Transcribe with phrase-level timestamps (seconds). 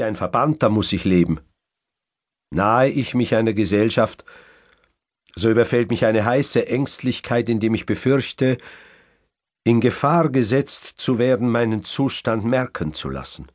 [0.00, 1.40] Wie ein Verbannter muss ich leben.
[2.54, 4.24] Nahe ich mich einer Gesellschaft,
[5.36, 8.56] so überfällt mich eine heiße Ängstlichkeit, indem ich befürchte,
[9.62, 13.52] in Gefahr gesetzt zu werden, meinen Zustand merken zu lassen.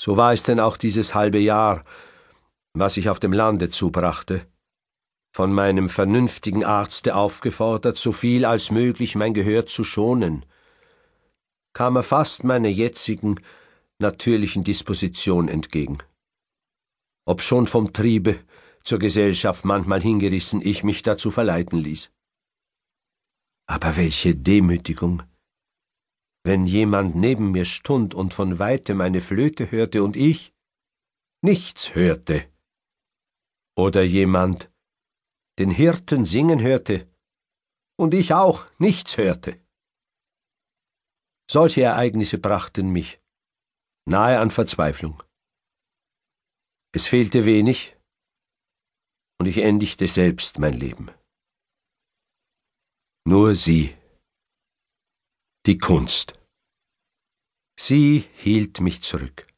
[0.00, 1.84] So war es denn auch dieses halbe Jahr,
[2.76, 4.48] was ich auf dem Lande zubrachte,
[5.32, 10.44] von meinem vernünftigen Arzte aufgefordert, so viel als möglich mein Gehör zu schonen,
[11.72, 13.38] kam er fast meiner jetzigen
[14.04, 15.98] natürlichen Disposition entgegen.
[17.26, 18.32] Ob schon vom Triebe
[18.82, 22.10] zur Gesellschaft manchmal hingerissen ich mich dazu verleiten ließ.
[23.66, 25.22] Aber welche Demütigung,
[26.44, 30.52] wenn jemand neben mir stund und von weitem eine Flöte hörte und ich
[31.42, 32.44] nichts hörte.
[33.74, 34.70] Oder jemand
[35.58, 37.08] den Hirten singen hörte
[37.96, 39.58] und ich auch nichts hörte.
[41.50, 43.20] Solche Ereignisse brachten mich
[44.06, 45.22] nahe an Verzweiflung.
[46.92, 47.96] Es fehlte wenig,
[49.40, 51.10] und ich endigte selbst mein Leben.
[53.26, 53.94] Nur sie,
[55.66, 56.40] die Kunst.
[57.78, 59.48] Sie hielt mich zurück.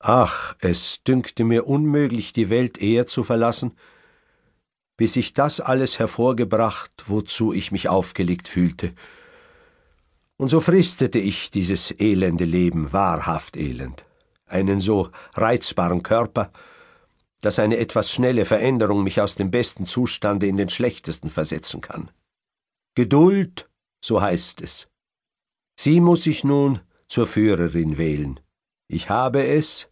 [0.00, 3.78] Ach, es dünkte mir unmöglich, die Welt eher zu verlassen,
[4.96, 8.94] bis ich das alles hervorgebracht, wozu ich mich aufgelegt fühlte.
[10.36, 14.04] Und so fristete ich dieses elende Leben, wahrhaft elend,
[14.46, 16.52] einen so reizbaren Körper,
[17.40, 22.10] dass eine etwas schnelle Veränderung mich aus dem besten Zustande in den schlechtesten versetzen kann.
[22.94, 23.68] Geduld,
[24.02, 24.88] so heißt es.
[25.78, 28.40] Sie muss ich nun zur Führerin wählen.
[28.88, 29.90] Ich habe es,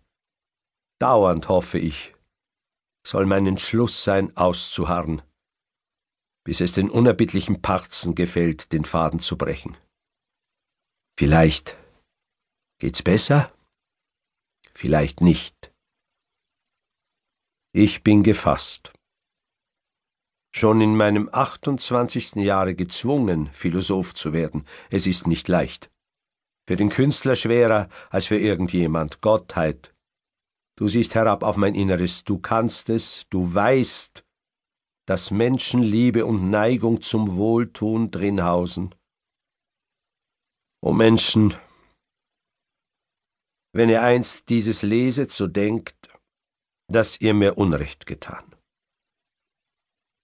[0.99, 2.15] dauernd hoffe ich,
[3.07, 5.23] soll mein Entschluss sein, auszuharren,
[6.45, 9.77] bis es den unerbittlichen Parzen gefällt, den Faden zu brechen.
[11.19, 11.77] Vielleicht
[12.79, 13.53] geht's besser,
[14.75, 15.73] vielleicht nicht.
[17.75, 18.93] Ich bin gefasst.
[20.55, 22.35] Schon in meinem 28.
[22.37, 24.67] Jahre gezwungen, Philosoph zu werden.
[24.91, 25.91] Es ist nicht leicht.
[26.67, 29.23] Für den Künstler schwerer als für irgendjemand.
[29.23, 29.95] Gottheit.
[30.77, 34.25] Du siehst herab auf mein Inneres, du kannst es, du weißt,
[35.07, 38.95] dass Menschenliebe und Neigung zum Wohltun drin hausen.
[40.85, 41.55] O Menschen,
[43.73, 46.11] wenn ihr einst dieses leset, so denkt,
[46.89, 48.45] dass ihr mir Unrecht getan.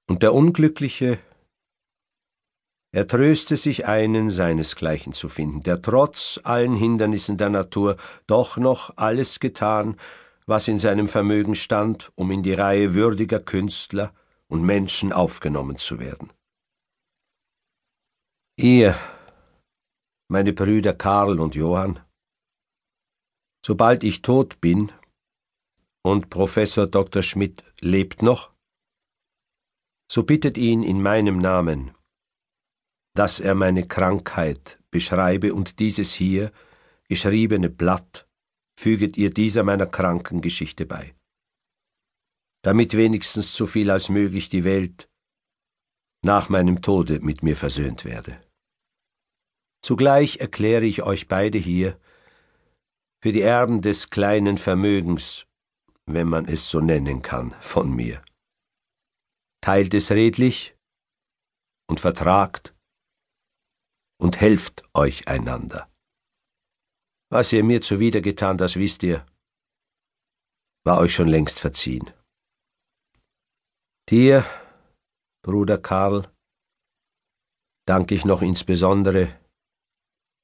[0.09, 1.21] Und der Unglückliche,
[2.93, 7.97] er tröste sich einen seinesgleichen zu finden, der trotz allen Hindernissen der Natur
[8.27, 9.97] doch noch alles getan,
[10.47, 14.13] was in seinem Vermögen stand, um in die Reihe würdiger Künstler
[14.49, 16.33] und Menschen aufgenommen zu werden.
[18.57, 18.99] Ihr,
[20.28, 22.00] meine Brüder Karl und Johann,
[23.65, 24.93] sobald ich tot bin,
[26.05, 27.22] und Professor Dr.
[27.22, 28.55] Schmidt lebt noch,
[30.11, 31.94] so bittet ihn in meinem Namen,
[33.15, 36.53] dass er meine Krankheit beschreibe und dieses hier
[37.09, 38.28] geschriebene Blatt
[38.78, 41.15] füget ihr dieser meiner Krankengeschichte bei,
[42.62, 45.10] damit wenigstens so viel als möglich die Welt
[46.22, 48.47] nach meinem Tode mit mir versöhnt werde.
[49.88, 51.99] Zugleich erkläre ich euch beide hier
[53.22, 55.47] für die Erben des kleinen Vermögens
[56.04, 58.22] wenn man es so nennen kann, von mir.
[59.62, 60.77] Teilt es redlich
[61.88, 62.75] und vertragt
[64.21, 65.91] und helft euch einander.
[67.31, 69.25] Was ihr mir zuwidergetan, das wisst ihr,
[70.84, 72.10] war euch schon längst verziehen.
[74.10, 74.44] Dir,
[75.43, 76.31] Bruder Karl,
[77.87, 79.47] danke ich noch insbesondere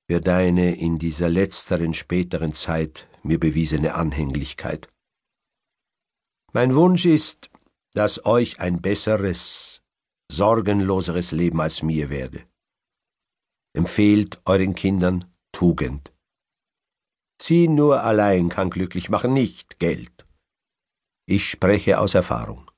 [0.07, 4.89] für deine in dieser letzteren späteren Zeit mir bewiesene Anhänglichkeit.
[6.53, 7.51] Mein Wunsch ist,
[7.95, 9.83] dass euch ein besseres,
[10.31, 12.47] sorgenloseres Leben als mir werde.
[13.73, 16.13] Empfehlt euren Kindern Tugend.
[17.41, 20.27] Sie nur allein kann glücklich machen, nicht Geld.
[21.27, 22.71] Ich spreche aus Erfahrung.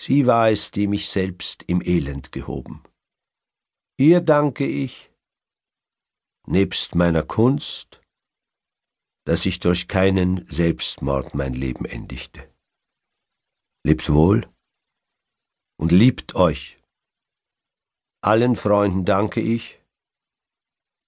[0.00, 2.82] Sie war es, die mich selbst im Elend gehoben.
[3.98, 5.10] Ihr danke ich,
[6.48, 8.00] nebst meiner Kunst,
[9.24, 12.48] dass ich durch keinen Selbstmord mein Leben endigte.
[13.84, 14.48] Lebt wohl
[15.78, 16.76] und liebt euch.
[18.22, 19.80] Allen Freunden danke ich,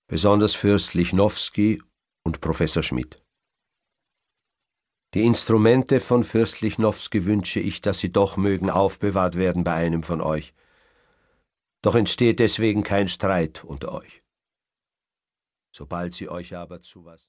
[0.06, 1.82] besonders Fürst Lichnowsky
[2.24, 3.22] und Professor Schmidt.
[5.14, 10.04] Die Instrumente von Fürst Lichnowsky wünsche ich, dass sie doch mögen aufbewahrt werden bei einem
[10.04, 10.52] von euch.
[11.82, 14.19] Doch entsteht deswegen kein Streit unter euch.
[15.72, 17.18] Sobald sie euch aber zu was